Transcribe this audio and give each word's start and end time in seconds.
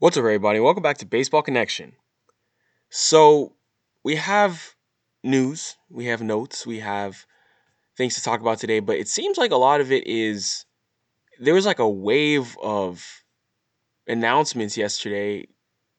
What's 0.00 0.16
up, 0.16 0.20
everybody? 0.20 0.60
Welcome 0.60 0.84
back 0.84 0.98
to 0.98 1.06
Baseball 1.06 1.42
Connection. 1.42 1.94
So, 2.88 3.54
we 4.04 4.14
have 4.14 4.76
news, 5.24 5.74
we 5.90 6.04
have 6.04 6.22
notes, 6.22 6.64
we 6.64 6.78
have 6.78 7.26
things 7.96 8.14
to 8.14 8.22
talk 8.22 8.40
about 8.40 8.60
today, 8.60 8.78
but 8.78 8.96
it 8.96 9.08
seems 9.08 9.38
like 9.38 9.50
a 9.50 9.56
lot 9.56 9.80
of 9.80 9.90
it 9.90 10.06
is 10.06 10.66
there 11.40 11.54
was 11.54 11.66
like 11.66 11.80
a 11.80 11.88
wave 11.88 12.56
of 12.62 13.24
announcements 14.06 14.76
yesterday 14.76 15.48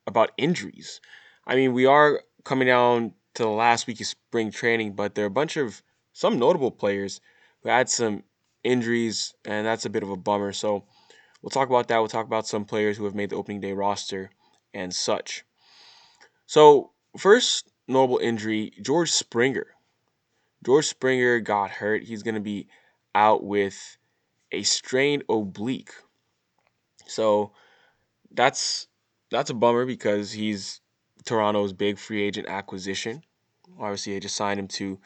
about 0.07 0.31
injuries. 0.37 1.01
I 1.45 1.57
mean, 1.57 1.73
we 1.73 1.85
are 1.85 2.21
coming 2.45 2.69
down 2.69 3.15
to 3.33 3.43
the 3.43 3.49
last 3.49 3.85
week 3.85 3.99
of 3.99 4.07
spring 4.07 4.49
training, 4.49 4.93
but 4.93 5.15
there 5.15 5.25
are 5.25 5.27
a 5.27 5.41
bunch 5.41 5.57
of 5.57 5.83
some 6.13 6.39
notable 6.39 6.71
players 6.71 7.19
who 7.63 7.69
had 7.69 7.89
some 7.89 8.23
injuries, 8.63 9.33
and 9.43 9.67
that's 9.67 9.83
a 9.83 9.89
bit 9.89 10.03
of 10.03 10.09
a 10.09 10.15
bummer. 10.15 10.53
So, 10.53 10.85
We'll 11.41 11.49
talk 11.49 11.69
about 11.69 11.87
that. 11.87 11.99
We'll 11.99 12.07
talk 12.07 12.25
about 12.25 12.47
some 12.47 12.65
players 12.65 12.97
who 12.97 13.05
have 13.05 13.15
made 13.15 13.29
the 13.29 13.37
opening 13.37 13.61
day 13.61 13.73
roster 13.73 14.31
and 14.73 14.93
such. 14.93 15.45
So, 16.45 16.91
first 17.17 17.71
notable 17.87 18.17
injury 18.17 18.73
George 18.81 19.11
Springer. 19.11 19.67
George 20.65 20.87
Springer 20.87 21.39
got 21.39 21.71
hurt. 21.71 22.03
He's 22.03 22.23
going 22.23 22.35
to 22.35 22.41
be 22.41 22.67
out 23.15 23.43
with 23.43 23.97
a 24.51 24.63
strained 24.63 25.23
oblique. 25.29 25.93
So, 27.07 27.53
that's 28.31 28.87
that's 29.31 29.49
a 29.49 29.53
bummer 29.53 29.85
because 29.85 30.31
he's 30.31 30.81
Toronto's 31.25 31.73
big 31.73 31.97
free 31.97 32.21
agent 32.21 32.47
acquisition. 32.47 33.23
Obviously, 33.79 34.13
they 34.13 34.19
just 34.19 34.35
signed 34.35 34.59
him 34.59 34.67
to 34.67 34.99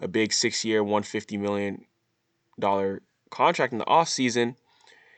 a 0.00 0.08
big 0.08 0.32
six-year, 0.32 0.82
$150 0.82 1.38
million 1.38 1.84
contract 3.30 3.72
in 3.72 3.78
the 3.78 3.84
offseason. 3.84 4.56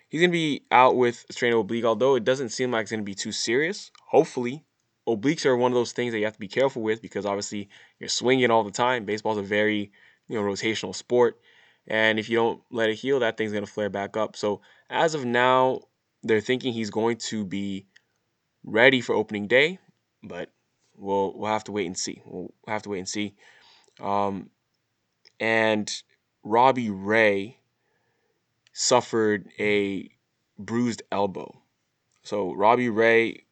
He's 0.08 0.20
going 0.20 0.30
to 0.30 0.36
be 0.36 0.62
out 0.70 0.96
with 0.96 1.26
a 1.28 1.32
strained 1.32 1.54
oblique, 1.54 1.84
although 1.84 2.14
it 2.14 2.24
doesn't 2.24 2.48
seem 2.48 2.70
like 2.70 2.82
it's 2.82 2.90
going 2.90 3.00
to 3.00 3.04
be 3.04 3.14
too 3.14 3.32
serious. 3.32 3.90
Hopefully, 4.06 4.64
obliques 5.06 5.44
are 5.44 5.56
one 5.56 5.70
of 5.70 5.76
those 5.76 5.92
things 5.92 6.12
that 6.12 6.18
you 6.18 6.24
have 6.24 6.34
to 6.34 6.40
be 6.40 6.48
careful 6.48 6.82
with 6.82 7.02
because 7.02 7.26
obviously 7.26 7.68
you're 7.98 8.08
swinging 8.08 8.50
all 8.50 8.64
the 8.64 8.70
time. 8.70 9.04
Baseball 9.04 9.32
is 9.32 9.38
a 9.38 9.42
very 9.42 9.92
you 10.28 10.36
know 10.36 10.42
rotational 10.42 10.94
sport, 10.94 11.38
and 11.86 12.18
if 12.18 12.28
you 12.28 12.36
don't 12.36 12.62
let 12.70 12.88
it 12.88 12.96
heal, 12.96 13.20
that 13.20 13.36
thing's 13.36 13.52
going 13.52 13.64
to 13.64 13.70
flare 13.70 13.90
back 13.90 14.16
up. 14.16 14.34
So 14.36 14.62
as 14.88 15.14
of 15.14 15.24
now, 15.24 15.80
they're 16.22 16.40
thinking 16.40 16.72
he's 16.72 16.90
going 16.90 17.18
to 17.28 17.44
be 17.44 17.86
ready 18.64 19.00
for 19.00 19.14
opening 19.14 19.46
day, 19.46 19.78
but 20.22 20.50
we'll 20.96 21.36
we'll 21.36 21.52
have 21.52 21.64
to 21.64 21.72
wait 21.72 21.86
and 21.86 21.98
see. 21.98 22.22
We'll 22.24 22.52
have 22.66 22.82
to 22.82 22.88
wait 22.88 23.00
and 23.00 23.08
see. 23.08 23.34
Um, 24.00 24.50
and 25.40 25.90
Robbie 26.44 26.90
Ray 26.90 27.58
suffered 28.72 29.48
a 29.58 30.10
bruised 30.58 31.02
elbow. 31.10 31.62
So 32.22 32.52
Robbie 32.54 32.88
Ray, 32.88 33.44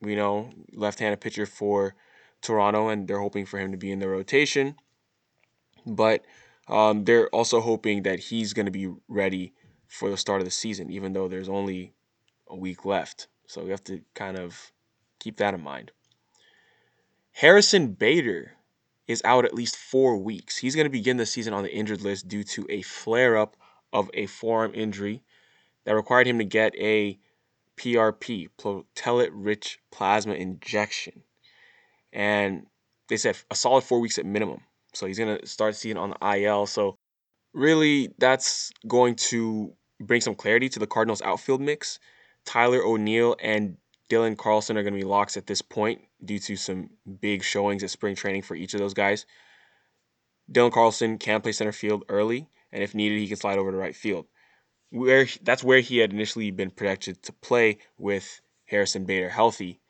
you 0.00 0.16
know, 0.16 0.50
left-handed 0.72 1.20
pitcher 1.20 1.46
for 1.46 1.94
Toronto, 2.42 2.88
and 2.88 3.08
they're 3.08 3.20
hoping 3.20 3.46
for 3.46 3.58
him 3.58 3.72
to 3.72 3.78
be 3.78 3.90
in 3.90 3.98
the 3.98 4.08
rotation. 4.08 4.76
But 5.86 6.24
um, 6.68 7.04
they're 7.04 7.28
also 7.28 7.60
hoping 7.60 8.02
that 8.02 8.18
he's 8.18 8.52
going 8.52 8.66
to 8.66 8.72
be 8.72 8.92
ready 9.08 9.54
for 9.86 10.10
the 10.10 10.16
start 10.16 10.40
of 10.40 10.44
the 10.44 10.50
season, 10.50 10.90
even 10.90 11.12
though 11.12 11.28
there's 11.28 11.48
only 11.48 11.94
a 12.48 12.56
week 12.56 12.84
left. 12.84 13.28
So 13.46 13.64
we 13.64 13.70
have 13.70 13.84
to 13.84 14.02
kind 14.14 14.36
of 14.36 14.72
keep 15.18 15.38
that 15.38 15.54
in 15.54 15.62
mind. 15.62 15.92
Harrison 17.32 17.92
Bader 17.92 18.52
is 19.06 19.22
out 19.24 19.44
at 19.44 19.54
least 19.54 19.76
four 19.76 20.18
weeks. 20.18 20.58
He's 20.58 20.74
going 20.74 20.84
to 20.84 20.90
begin 20.90 21.16
the 21.16 21.24
season 21.24 21.54
on 21.54 21.62
the 21.62 21.74
injured 21.74 22.02
list 22.02 22.28
due 22.28 22.44
to 22.44 22.66
a 22.68 22.82
flare 22.82 23.36
up 23.36 23.56
of 23.92 24.10
a 24.14 24.26
forearm 24.26 24.72
injury 24.74 25.22
that 25.84 25.94
required 25.94 26.26
him 26.26 26.38
to 26.38 26.44
get 26.44 26.74
a 26.76 27.18
PRP, 27.76 28.48
platelet 28.58 29.30
rich 29.32 29.78
plasma 29.90 30.34
injection. 30.34 31.22
And 32.12 32.66
they 33.08 33.16
said 33.16 33.36
a 33.50 33.54
solid 33.54 33.82
four 33.82 34.00
weeks 34.00 34.18
at 34.18 34.26
minimum. 34.26 34.60
So 34.92 35.06
he's 35.06 35.18
going 35.18 35.38
to 35.38 35.46
start 35.46 35.76
seeing 35.76 35.96
on 35.96 36.10
the 36.10 36.36
IL. 36.36 36.66
So 36.66 36.96
really, 37.54 38.10
that's 38.18 38.70
going 38.86 39.14
to 39.16 39.72
bring 40.00 40.20
some 40.20 40.34
clarity 40.34 40.68
to 40.70 40.78
the 40.78 40.86
Cardinals 40.86 41.22
outfield 41.22 41.60
mix. 41.60 41.98
Tyler 42.44 42.82
O'Neill 42.82 43.36
and 43.40 43.76
Dylan 44.10 44.36
Carlson 44.36 44.76
are 44.76 44.82
going 44.82 44.94
to 44.94 45.00
be 45.00 45.04
locks 45.04 45.36
at 45.36 45.46
this 45.46 45.62
point 45.62 46.00
due 46.24 46.38
to 46.40 46.56
some 46.56 46.90
big 47.20 47.42
showings 47.42 47.82
at 47.84 47.90
spring 47.90 48.14
training 48.14 48.42
for 48.42 48.54
each 48.54 48.74
of 48.74 48.80
those 48.80 48.94
guys. 48.94 49.26
Dylan 50.50 50.72
Carlson 50.72 51.18
can 51.18 51.40
play 51.40 51.52
center 51.52 51.72
field 51.72 52.04
early 52.08 52.48
and 52.72 52.82
if 52.82 52.94
needed, 52.94 53.18
he 53.18 53.28
can 53.28 53.36
slide 53.36 53.58
over 53.58 53.70
to 53.70 53.76
right 53.76 53.96
field. 53.96 54.26
Where 54.90 55.26
that's 55.42 55.64
where 55.64 55.80
he 55.80 55.98
had 55.98 56.12
initially 56.12 56.50
been 56.50 56.70
projected 56.70 57.22
to 57.24 57.32
play 57.32 57.78
with 57.98 58.40
Harrison 58.66 59.04
Bader 59.04 59.28
healthy, 59.28 59.80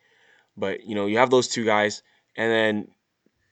but 0.57 0.83
you 0.83 0.95
know 0.95 1.05
you 1.05 1.17
have 1.17 1.29
those 1.29 1.47
two 1.47 1.65
guys, 1.65 2.03
and 2.35 2.51
then 2.51 2.87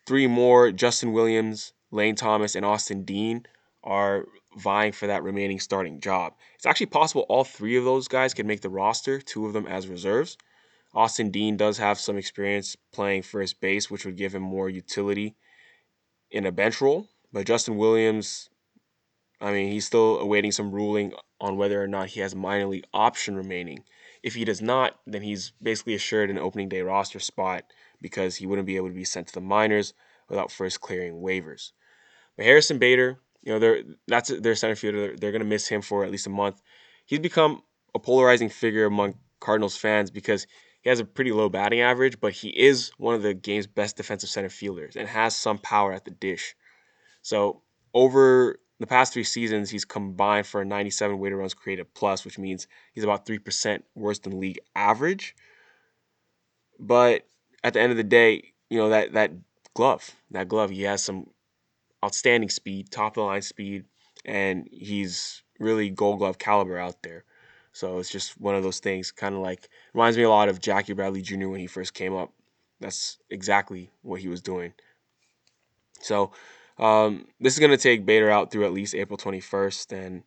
three 0.05 0.27
more: 0.27 0.71
Justin 0.71 1.13
Williams, 1.13 1.73
Lane 1.91 2.15
Thomas, 2.15 2.55
and 2.55 2.65
Austin 2.65 3.03
Dean 3.03 3.45
are 3.83 4.25
vying 4.57 4.91
for 4.91 5.07
that 5.07 5.23
remaining 5.23 5.59
starting 5.59 6.01
job. 6.01 6.33
It's 6.55 6.65
actually 6.65 6.87
possible 6.87 7.25
all 7.29 7.43
three 7.43 7.77
of 7.77 7.85
those 7.85 8.07
guys 8.07 8.33
can 8.33 8.47
make 8.47 8.61
the 8.61 8.69
roster, 8.69 9.21
two 9.21 9.45
of 9.45 9.53
them 9.53 9.67
as 9.67 9.87
reserves. 9.87 10.37
Austin 10.93 11.29
Dean 11.29 11.57
does 11.57 11.77
have 11.77 11.99
some 11.99 12.17
experience 12.17 12.75
playing 12.91 13.21
first 13.21 13.61
base, 13.61 13.89
which 13.89 14.05
would 14.05 14.17
give 14.17 14.33
him 14.33 14.41
more 14.41 14.69
utility 14.69 15.35
in 16.31 16.45
a 16.45 16.51
bench 16.51 16.81
role. 16.81 17.07
But 17.31 17.45
Justin 17.45 17.77
Williams 17.77 18.49
I 19.39 19.51
mean, 19.51 19.71
he's 19.71 19.85
still 19.85 20.19
awaiting 20.19 20.51
some 20.51 20.71
ruling 20.71 21.13
on 21.39 21.57
whether 21.57 21.81
or 21.81 21.87
not 21.87 22.09
he 22.09 22.21
has 22.21 22.35
minor 22.35 22.65
league 22.65 22.87
option 22.93 23.35
remaining. 23.35 23.83
If 24.23 24.33
he 24.33 24.45
does 24.45 24.61
not, 24.61 24.99
then 25.05 25.21
he's 25.21 25.53
basically 25.61 25.93
assured 25.93 26.29
an 26.29 26.39
opening 26.39 26.69
day 26.69 26.81
roster 26.81 27.19
spot 27.19 27.63
because 28.01 28.35
he 28.35 28.47
wouldn't 28.47 28.65
be 28.65 28.77
able 28.77 28.87
to 28.87 28.93
be 28.93 29.03
sent 29.03 29.27
to 29.27 29.33
the 29.33 29.41
minors 29.41 29.93
without 30.27 30.51
first 30.51 30.81
clearing 30.81 31.21
waivers. 31.21 31.71
But 32.35 32.45
Harrison 32.45 32.79
Bader, 32.79 33.19
you 33.43 33.53
know, 33.53 33.59
they're 33.59 33.83
that's 34.07 34.29
their 34.29 34.55
center 34.55 34.75
fielder. 34.75 34.99
They're, 34.99 35.15
they're 35.17 35.31
going 35.31 35.43
to 35.43 35.47
miss 35.47 35.67
him 35.67 35.81
for 35.81 36.03
at 36.03 36.11
least 36.11 36.27
a 36.27 36.31
month. 36.31 36.61
He's 37.05 37.19
become 37.19 37.61
a 37.95 37.99
polarizing 37.99 38.49
figure 38.49 38.85
among 38.85 39.15
Cardinals 39.39 39.77
fans 39.77 40.11
because 40.11 40.47
he 40.81 40.89
has 40.89 40.99
a 40.99 41.05
pretty 41.05 41.31
low 41.31 41.49
batting 41.49 41.81
average, 41.81 42.19
but 42.19 42.33
he 42.33 42.49
is 42.49 42.91
one 42.97 43.15
of 43.15 43.21
the 43.21 43.33
game's 43.33 43.67
best 43.67 43.97
defensive 43.97 44.29
center 44.29 44.49
fielders 44.49 44.95
and 44.95 45.07
has 45.07 45.35
some 45.35 45.57
power 45.57 45.93
at 45.93 46.05
the 46.05 46.11
dish. 46.11 46.55
So 47.21 47.61
over 47.93 48.59
the 48.79 48.87
past 48.87 49.13
three 49.13 49.23
seasons, 49.23 49.69
he's 49.69 49.85
combined 49.85 50.45
for 50.45 50.61
a 50.61 50.65
97 50.65 51.17
weighted 51.17 51.37
runs 51.37 51.53
created 51.53 51.93
plus, 51.93 52.23
which 52.25 52.37
means 52.37 52.67
he's 52.93 53.03
about 53.03 53.25
3% 53.25 53.81
worse 53.95 54.19
than 54.19 54.39
league 54.39 54.59
average. 54.75 55.35
But 56.79 57.27
at 57.63 57.73
the 57.73 57.81
end 57.81 57.91
of 57.91 57.97
the 57.97 58.03
day, 58.03 58.53
you 58.69 58.77
know, 58.77 58.89
that, 58.89 59.13
that 59.13 59.31
glove, 59.73 60.11
that 60.31 60.47
glove, 60.47 60.69
he 60.69 60.83
has 60.83 61.03
some 61.03 61.27
outstanding 62.05 62.49
speed, 62.49 62.91
top 62.91 63.13
of 63.13 63.15
the 63.15 63.21
line 63.21 63.41
speed, 63.41 63.85
and 64.25 64.67
he's 64.71 65.41
really 65.59 65.89
gold 65.89 66.19
glove 66.19 66.37
caliber 66.37 66.77
out 66.77 67.01
there. 67.01 67.23
So 67.73 67.99
it's 67.99 68.11
just 68.11 68.39
one 68.39 68.55
of 68.55 68.63
those 68.63 68.79
things, 68.79 69.11
kind 69.11 69.35
of 69.35 69.41
like 69.41 69.69
reminds 69.93 70.17
me 70.17 70.23
a 70.23 70.29
lot 70.29 70.49
of 70.49 70.59
Jackie 70.59 70.93
Bradley 70.93 71.21
Jr. 71.21 71.47
when 71.47 71.59
he 71.59 71.67
first 71.67 71.93
came 71.93 72.15
up. 72.15 72.33
That's 72.79 73.17
exactly 73.29 73.91
what 74.01 74.21
he 74.21 74.27
was 74.27 74.41
doing. 74.41 74.73
So 75.99 76.31
um, 76.79 77.25
this 77.39 77.53
is 77.53 77.59
going 77.59 77.71
to 77.71 77.77
take 77.77 78.05
Bader 78.05 78.29
out 78.29 78.51
through 78.51 78.65
at 78.65 78.73
least 78.73 78.95
April 78.95 79.17
21st, 79.17 79.91
and 80.05 80.23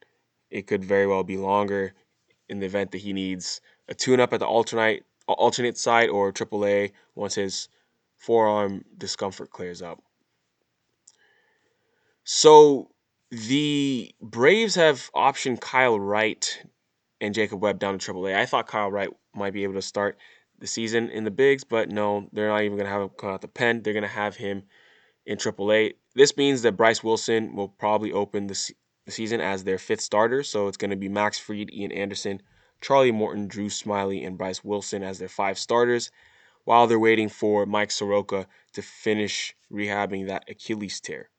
it 0.50 0.66
could 0.66 0.84
very 0.84 1.06
well 1.06 1.22
be 1.22 1.36
longer 1.36 1.94
in 2.48 2.60
the 2.60 2.66
event 2.66 2.90
that 2.92 2.98
he 2.98 3.12
needs 3.12 3.60
a 3.88 3.94
tune-up 3.94 4.32
at 4.32 4.40
the 4.40 4.46
alternate 4.46 5.04
alternate 5.28 5.78
side 5.78 6.08
or 6.08 6.32
AAA 6.32 6.90
once 7.14 7.36
his 7.36 7.68
forearm 8.18 8.84
discomfort 8.98 9.50
clears 9.50 9.80
up. 9.80 10.02
So 12.24 12.90
the 13.30 14.12
Braves 14.20 14.74
have 14.74 15.10
optioned 15.14 15.60
Kyle 15.60 15.98
Wright 15.98 16.62
and 17.20 17.34
Jacob 17.34 17.62
Webb 17.62 17.78
down 17.78 17.98
to 17.98 18.12
AAA. 18.12 18.36
I 18.36 18.46
thought 18.46 18.66
Kyle 18.66 18.90
Wright 18.90 19.08
might 19.34 19.52
be 19.52 19.62
able 19.62 19.74
to 19.74 19.82
start 19.82 20.18
the 20.58 20.66
season 20.66 21.08
in 21.10 21.24
the 21.24 21.30
bigs, 21.30 21.64
but 21.64 21.90
no, 21.90 22.28
they're 22.32 22.48
not 22.48 22.62
even 22.62 22.76
going 22.76 22.86
to 22.86 22.92
have 22.92 23.02
him 23.02 23.10
come 23.16 23.30
out 23.30 23.40
the 23.40 23.48
pen. 23.48 23.82
They're 23.82 23.94
going 23.94 24.02
to 24.02 24.08
have 24.08 24.36
him 24.36 24.64
in 25.26 25.38
AAA. 25.38 25.94
This 26.14 26.36
means 26.36 26.62
that 26.62 26.76
Bryce 26.76 27.04
Wilson 27.04 27.54
will 27.54 27.68
probably 27.68 28.12
open 28.12 28.46
the, 28.46 28.54
se- 28.54 28.74
the 29.06 29.12
season 29.12 29.40
as 29.40 29.64
their 29.64 29.78
fifth 29.78 30.00
starter. 30.00 30.42
So 30.42 30.66
it's 30.66 30.76
going 30.76 30.90
to 30.90 30.96
be 30.96 31.08
Max 31.08 31.38
Fried, 31.38 31.72
Ian 31.72 31.92
Anderson, 31.92 32.42
Charlie 32.80 33.12
Morton, 33.12 33.46
Drew 33.46 33.68
Smyly, 33.68 34.26
and 34.26 34.36
Bryce 34.36 34.64
Wilson 34.64 35.02
as 35.02 35.18
their 35.18 35.28
five 35.28 35.58
starters, 35.58 36.10
while 36.64 36.86
they're 36.86 36.98
waiting 36.98 37.28
for 37.28 37.66
Mike 37.66 37.90
Soroka 37.90 38.46
to 38.72 38.82
finish 38.82 39.54
rehabbing 39.72 40.26
that 40.26 40.44
Achilles 40.48 41.00
tear. 41.00 41.30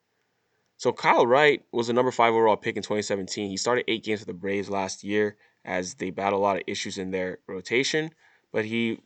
So 0.78 0.92
Kyle 0.92 1.28
Wright 1.28 1.64
was 1.72 1.90
a 1.90 1.94
number 1.94 2.12
five 2.12 2.34
overall 2.34 2.58
pick 2.58 2.76
in 2.76 2.82
2017. 2.82 3.50
He 3.50 3.58
started 3.58 3.86
eight 3.88 4.04
games 4.04 4.22
for 4.22 4.26
the 4.26 4.34
Braves 4.34 4.70
last 4.70 5.04
year 5.04 5.38
as 5.64 5.96
they 5.96 6.10
battled 6.10 6.40
a 6.40 6.44
lot 6.44 6.56
of 6.56 6.64
issues 6.66 6.98
in 6.98 7.12
their 7.12 7.38
rotation, 7.48 8.10
but 8.52 8.66
he, 8.66 8.98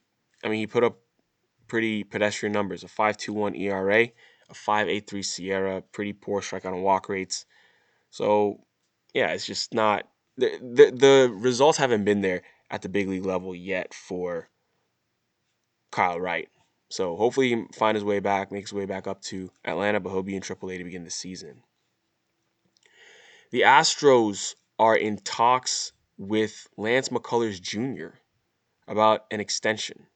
I 0.43 0.47
mean, 0.47 0.59
he 0.59 0.67
put 0.67 0.85
up 0.85 0.99
pretty 1.67 2.05
pedestrian 2.05 2.53
numbers: 2.53 2.83
a 2.83 2.87
5.21 2.87 3.59
ERA 3.59 4.07
a 4.49 4.53
5.83 4.53 5.23
SIERA, 5.23 5.83
pretty 5.91 6.13
poor 6.13 6.41
strikeout 6.41 6.73
and 6.73 6.83
walk 6.83 7.09
rates. 7.09 7.45
So, 8.09 8.61
yeah, 9.13 9.29
it's 9.29 9.45
just 9.45 9.73
not 9.73 10.07
the, 10.37 10.57
the 10.61 10.91
the 10.91 11.33
results 11.33 11.77
haven't 11.77 12.03
been 12.03 12.21
there 12.21 12.41
at 12.69 12.81
the 12.81 12.89
big 12.89 13.07
league 13.07 13.25
level 13.25 13.55
yet 13.55 13.93
for 13.93 14.49
Kyle 15.91 16.19
Wright. 16.19 16.49
So 16.89 17.15
hopefully 17.15 17.49
he 17.49 17.55
can 17.55 17.67
find 17.69 17.95
his 17.95 18.03
way 18.03 18.19
back, 18.19 18.51
make 18.51 18.65
his 18.65 18.73
way 18.73 18.85
back 18.85 19.07
up 19.07 19.21
to 19.23 19.49
Atlanta, 19.63 19.99
but 19.99 20.09
he'll 20.09 20.23
be 20.23 20.35
in 20.35 20.41
AAA 20.41 20.77
to 20.77 20.83
begin 20.83 21.03
the 21.03 21.09
season. 21.09 21.63
The 23.51 23.61
Astros 23.61 24.55
are 24.77 24.95
in 24.95 25.17
talks 25.17 25.93
with 26.17 26.67
Lance 26.77 27.09
McCullers 27.09 27.61
Jr. 27.61 28.17
about 28.87 29.25
an 29.31 29.39
extension. 29.39 30.07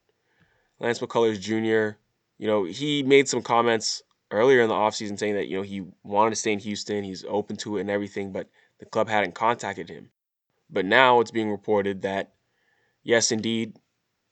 Lance 0.80 1.00
McCullers 1.00 1.40
Jr., 1.40 1.98
you 2.38 2.48
know, 2.48 2.64
he 2.64 3.04
made 3.04 3.28
some 3.28 3.42
comments 3.42 4.02
earlier 4.32 4.62
in 4.62 4.70
the 4.70 4.76
offseason 4.76 5.18
saying 5.18 5.36
that, 5.36 5.48
you 5.48 5.58
know, 5.58 5.64
he 5.64 5.84
wanted 6.04 6.32
to 6.32 6.36
stay 6.36 6.54
in 6.54 6.60
Houston, 6.60 7.04
he's 7.04 7.26
open 7.28 7.56
to 7.58 7.78
it 7.78 7.82
and 7.82 7.90
everything, 7.90 8.32
but 8.32 8.50
the 8.80 8.86
club 8.86 9.10
hadn't 9.10 9.36
contacted 9.36 9.90
him. 9.90 10.10
But 10.70 10.86
now 10.86 11.20
it's 11.20 11.32
being 11.32 11.50
reported 11.50 12.04
that, 12.04 12.34
yes, 13.04 13.32
indeed, 13.32 13.78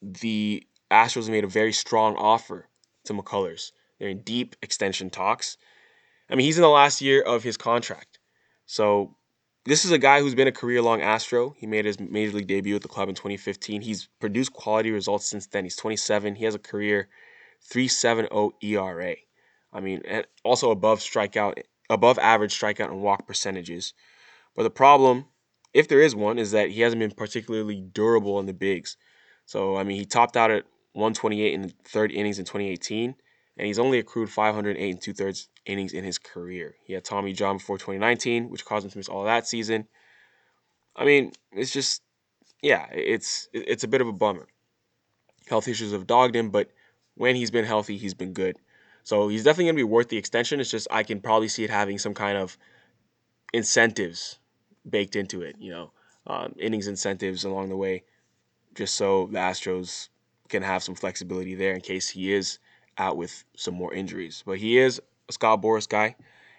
the 0.02 0.64
Astros 0.92 1.30
made 1.30 1.44
a 1.44 1.48
very 1.48 1.74
strong 1.74 2.16
offer 2.16 2.68
to 3.06 3.14
McCullers. 3.14 3.72
They're 4.00 4.10
in 4.10 4.22
deep 4.22 4.56
extension 4.62 5.10
talks. 5.10 5.58
I 6.30 6.36
mean, 6.36 6.46
he's 6.46 6.58
in 6.58 6.62
the 6.62 6.70
last 6.70 7.02
year 7.02 7.22
of 7.22 7.44
his 7.44 7.58
contract. 7.58 8.20
So 8.66 9.16
this 9.66 9.84
is 9.84 9.92
a 9.92 9.98
guy 9.98 10.22
who's 10.22 10.36
been 10.36 10.48
a 10.48 10.52
career 10.52 10.82
long 10.82 11.02
Astro. 11.02 11.56
He 11.58 11.66
made 11.66 11.86
his 11.86 12.00
major 12.00 12.38
league 12.38 12.48
debut 12.48 12.76
at 12.76 12.82
the 12.82 12.88
club 12.88 13.10
in 13.10 13.16
2015. 13.16 13.82
He's 13.82 14.08
produced 14.20 14.54
quality 14.54 14.92
results 14.92 15.26
since 15.26 15.48
then. 15.48 15.64
He's 15.64 15.76
27. 15.76 16.36
He 16.36 16.46
has 16.46 16.56
a 16.56 16.60
career 16.60 17.10
3.70 17.72 18.54
ERA. 18.62 19.16
I 19.78 19.80
mean, 19.80 20.02
and 20.08 20.26
also 20.44 20.72
above 20.72 21.00
strikeout, 21.00 21.62
above 21.88 22.18
average 22.18 22.60
strikeout 22.60 22.90
and 22.90 23.04
walk 23.04 23.28
percentages. 23.28 23.94
But 24.56 24.64
the 24.64 24.72
problem, 24.72 25.26
if 25.72 25.88
there 25.88 26.02
is 26.02 26.16
one, 26.16 26.40
is 26.40 26.50
that 26.52 26.72
he 26.72 26.82
hasn't 26.82 27.00
been 27.00 27.12
particularly 27.12 27.82
durable 27.82 28.40
in 28.40 28.48
the 28.48 28.54
bigs. 28.54 28.98
So 29.46 29.78
I 29.78 29.84
mean, 29.84 29.98
he 30.00 30.06
topped 30.06 30.36
out 30.36 30.50
at 30.50 30.64
128 30.94 31.54
in 31.54 31.62
the 31.62 31.74
third 31.84 32.12
innings 32.12 32.40
in 32.40 32.46
2018, 32.46 33.14
and 33.58 33.68
he's 33.68 33.78
only 33.78 34.00
accrued 34.00 34.32
508 34.32 34.90
and 34.90 35.00
two 35.00 35.14
thirds 35.14 35.48
innings 35.68 35.94
in 35.94 36.04
his 36.04 36.18
career. 36.18 36.74
He 36.84 36.94
had 36.94 37.06
Tommy 37.06 37.34
John 37.34 37.58
before 37.58 37.78
2019, 37.78 38.50
which 38.50 38.66
caused 38.66 38.84
him 38.84 38.92
to 38.92 38.98
miss 38.98 39.08
all 39.08 39.26
that 39.26 39.48
season. 39.48 39.88
I 40.96 41.06
mean, 41.06 41.34
it's 41.52 41.72
just, 41.72 42.02
yeah, 42.64 42.88
it's 42.92 43.48
it's 43.54 43.84
a 43.84 43.88
bit 43.88 44.02
of 44.02 44.08
a 44.08 44.14
bummer. 44.14 44.48
Health 45.48 45.68
issues 45.68 45.92
have 45.92 46.08
dogged 46.08 46.36
him, 46.36 46.50
but 46.50 46.72
when 47.14 47.36
he's 47.36 47.52
been 47.52 47.66
healthy, 47.66 47.98
he's 47.98 48.16
been 48.16 48.34
good. 48.34 48.58
So 49.08 49.30
he's 49.30 49.46
definitely 49.46 49.68
going 49.68 49.78
to 49.78 49.80
be 49.80 49.84
worth 49.86 50.10
the 50.10 50.18
extension. 50.18 50.60
It's 50.60 50.70
just 50.70 50.86
I 50.92 51.02
can 51.02 51.22
probably 51.22 51.48
see 51.48 51.64
it 51.64 51.70
having 51.70 51.98
some 51.98 52.14
kind 52.14 52.38
of 52.38 52.58
incentives 53.54 54.38
baked 54.90 55.16
into 55.16 55.44
it, 55.44 55.56
you 55.60 55.72
know, 55.72 55.92
um, 56.26 56.54
innings 56.60 56.90
incentives 56.90 57.46
along 57.46 57.70
the 57.70 57.78
way, 57.78 58.04
just 58.76 58.96
so 58.96 59.28
the 59.28 59.38
Astros 59.38 60.10
can 60.50 60.62
have 60.62 60.84
some 60.84 60.94
flexibility 60.94 61.56
there 61.56 61.74
in 61.74 61.80
case 61.80 62.10
he 62.10 62.34
is 62.34 62.60
out 62.98 63.16
with 63.16 63.46
some 63.56 63.76
more 63.76 63.94
injuries. 63.94 64.44
But 64.46 64.58
he 64.58 64.78
is 64.78 65.02
a 65.30 65.32
Scott 65.32 65.62
Boras 65.62 65.88
guy, 65.88 66.18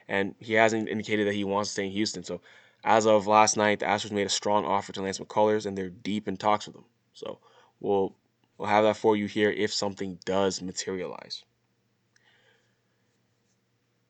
and 0.09 0.35
he 0.39 0.55
hasn't 0.55 0.89
indicated 0.89 1.27
that 1.27 1.35
he 1.35 1.45
wants 1.45 1.69
to 1.69 1.73
stay 1.75 1.85
in 1.85 1.93
Houston. 1.93 2.25
So 2.25 2.41
as 2.83 3.07
of 3.07 3.27
last 3.27 3.59
night, 3.59 3.81
the 3.81 3.85
Astros 3.85 4.11
made 4.11 4.27
a 4.27 4.31
strong 4.31 4.65
offer 4.65 4.91
to 4.93 5.03
Lance 5.03 5.19
McCullers, 5.19 5.67
and 5.67 5.77
they're 5.77 5.91
deep 5.91 6.27
in 6.27 6.39
talks 6.39 6.67
with 6.67 6.77
him. 6.77 6.87
So 7.13 7.41
we'll 7.79 8.17
we'll 8.57 8.71
have 8.71 8.85
that 8.85 8.97
for 8.97 9.19
you 9.19 9.27
here 9.27 9.51
if 9.51 9.71
something 9.71 10.19
does 10.25 10.63
materialize. 10.63 11.45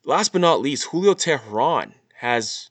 Last 0.08 0.32
but 0.32 0.40
not 0.40 0.62
least, 0.62 0.84
Julio 0.84 1.12
Teheran 1.12 1.92
has 2.14 2.70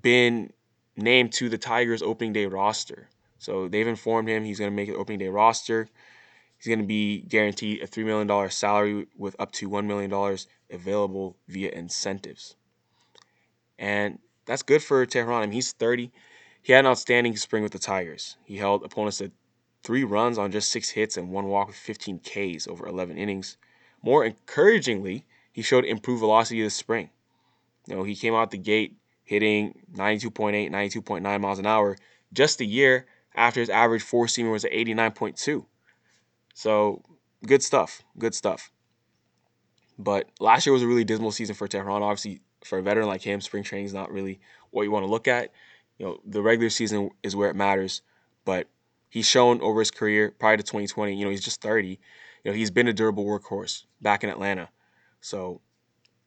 been 0.00 0.54
named 0.96 1.34
to 1.34 1.50
the 1.50 1.58
Tigers 1.58 2.00
opening 2.00 2.32
day 2.32 2.46
roster. 2.46 3.10
So 3.38 3.68
they've 3.68 3.86
informed 3.86 4.26
him 4.26 4.42
he's 4.42 4.58
going 4.58 4.70
to 4.70 4.74
make 4.74 4.88
the 4.88 4.96
opening 4.96 5.18
day 5.18 5.28
roster. 5.28 5.90
He's 6.56 6.68
going 6.68 6.78
to 6.78 6.86
be 6.86 7.20
guaranteed 7.20 7.82
a 7.82 7.86
$3 7.86 8.06
million 8.06 8.50
salary 8.50 9.06
with 9.18 9.36
up 9.38 9.52
to 9.52 9.68
$1 9.68 9.84
million 9.84 10.38
available 10.70 11.36
via 11.46 11.70
incentives. 11.72 12.56
And 13.78 14.18
that's 14.46 14.62
good 14.62 14.82
for 14.82 15.04
Teheran. 15.04 15.40
I 15.40 15.40
mean, 15.42 15.52
he's 15.52 15.72
30. 15.72 16.10
He 16.62 16.72
had 16.72 16.86
an 16.86 16.90
outstanding 16.90 17.36
spring 17.36 17.62
with 17.62 17.72
the 17.72 17.78
Tigers. 17.78 18.38
He 18.44 18.56
held 18.56 18.82
opponents 18.82 19.18
to 19.18 19.30
three 19.82 20.04
runs 20.04 20.38
on 20.38 20.50
just 20.50 20.72
six 20.72 20.88
hits 20.88 21.18
and 21.18 21.32
one 21.32 21.48
walk 21.48 21.66
with 21.66 21.76
15 21.76 22.20
Ks 22.20 22.66
over 22.66 22.86
11 22.86 23.18
innings. 23.18 23.58
More 24.02 24.24
encouragingly, 24.24 25.26
he 25.52 25.62
showed 25.62 25.84
improved 25.84 26.20
velocity 26.20 26.62
this 26.62 26.74
spring. 26.74 27.10
You 27.86 27.96
know, 27.96 28.02
he 28.02 28.16
came 28.16 28.34
out 28.34 28.50
the 28.50 28.58
gate 28.58 28.96
hitting 29.24 29.80
92.8, 29.94 30.70
92.9 30.70 31.40
miles 31.40 31.58
an 31.58 31.66
hour 31.66 31.96
just 32.32 32.60
a 32.60 32.64
year 32.64 33.06
after 33.34 33.60
his 33.60 33.70
average 33.70 34.02
four 34.02 34.26
seamer 34.26 34.52
was 34.52 34.64
at 34.64 34.72
89.2. 34.72 35.64
So 36.54 37.02
good 37.46 37.62
stuff. 37.62 38.02
Good 38.18 38.34
stuff. 38.34 38.70
But 39.98 40.28
last 40.40 40.66
year 40.66 40.72
was 40.72 40.82
a 40.82 40.86
really 40.86 41.04
dismal 41.04 41.32
season 41.32 41.54
for 41.54 41.68
Teheran. 41.68 42.02
Obviously, 42.02 42.40
for 42.64 42.78
a 42.78 42.82
veteran 42.82 43.06
like 43.06 43.22
him, 43.22 43.40
spring 43.40 43.62
training 43.62 43.86
is 43.86 43.94
not 43.94 44.10
really 44.10 44.40
what 44.70 44.82
you 44.82 44.90
want 44.90 45.04
to 45.04 45.10
look 45.10 45.28
at. 45.28 45.52
You 45.98 46.06
know, 46.06 46.18
the 46.24 46.42
regular 46.42 46.70
season 46.70 47.10
is 47.22 47.36
where 47.36 47.50
it 47.50 47.56
matters. 47.56 48.02
But 48.44 48.68
he's 49.08 49.26
shown 49.26 49.60
over 49.60 49.80
his 49.80 49.90
career 49.90 50.34
prior 50.38 50.56
to 50.56 50.62
2020, 50.62 51.14
you 51.14 51.24
know, 51.24 51.30
he's 51.30 51.44
just 51.44 51.60
30. 51.60 51.88
You 51.88 52.50
know, 52.50 52.52
he's 52.52 52.70
been 52.70 52.88
a 52.88 52.92
durable 52.92 53.24
workhorse 53.24 53.84
back 54.00 54.24
in 54.24 54.30
Atlanta. 54.30 54.68
So 55.22 55.62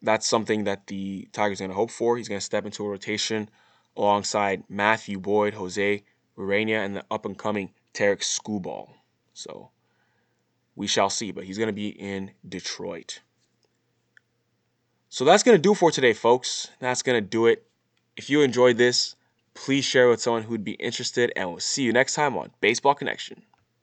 that's 0.01 0.25
something 0.25 0.63
that 0.63 0.87
the 0.87 1.27
Tigers 1.33 1.59
are 1.59 1.65
going 1.65 1.71
to 1.71 1.75
hope 1.75 1.91
for. 1.91 2.17
He's 2.17 2.29
going 2.29 2.39
to 2.39 2.45
step 2.45 2.65
into 2.65 2.83
a 2.85 2.89
rotation 2.89 3.49
alongside 3.95 4.63
Matthew 4.67 5.19
Boyd, 5.19 5.53
Jose 5.53 6.03
Ureña, 6.37 6.83
and 6.83 6.95
the 6.95 7.05
up 7.11 7.25
and 7.25 7.37
coming 7.37 7.71
Tarik 7.93 8.21
Skubal. 8.21 8.89
So 9.33 9.69
we 10.75 10.87
shall 10.87 11.09
see, 11.09 11.31
but 11.31 11.43
he's 11.43 11.57
going 11.57 11.67
to 11.67 11.73
be 11.73 11.89
in 11.89 12.31
Detroit. 12.47 13.19
So 15.09 15.23
that's 15.23 15.43
going 15.43 15.57
to 15.57 15.61
do 15.61 15.73
for 15.73 15.91
today, 15.91 16.13
folks. 16.13 16.69
That's 16.79 17.03
going 17.03 17.21
to 17.21 17.29
do 17.29 17.45
it. 17.45 17.65
If 18.17 18.29
you 18.29 18.41
enjoyed 18.41 18.77
this, 18.77 19.15
please 19.53 19.85
share 19.85 20.09
with 20.09 20.21
someone 20.21 20.43
who'd 20.43 20.63
be 20.63 20.73
interested, 20.73 21.31
and 21.35 21.49
we'll 21.49 21.59
see 21.59 21.83
you 21.83 21.93
next 21.93 22.15
time 22.15 22.37
on 22.37 22.51
Baseball 22.61 22.95
Connection. 22.95 23.43